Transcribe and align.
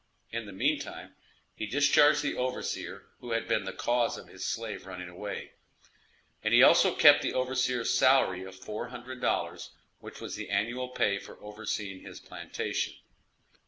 In 0.31 0.47
the 0.47 0.51
meantime, 0.51 1.13
he 1.53 1.67
discharged 1.67 2.23
the 2.23 2.35
overseer 2.35 3.05
who 3.19 3.33
had 3.33 3.47
been 3.47 3.65
the 3.65 3.71
cause 3.71 4.17
of 4.17 4.29
his 4.29 4.43
slave 4.43 4.87
running 4.87 5.07
away; 5.09 5.51
and 6.43 6.55
he 6.55 6.63
also 6.63 6.95
kept 6.95 7.21
the 7.21 7.35
overseer's 7.35 7.93
salary 7.95 8.43
of 8.43 8.55
four 8.55 8.87
hundred 8.87 9.21
dollars, 9.21 9.69
which 9.99 10.19
was 10.19 10.35
the 10.35 10.49
annual 10.49 10.89
pay 10.89 11.19
for 11.19 11.37
overseering 11.39 12.01
his 12.01 12.19
plantation. 12.19 12.95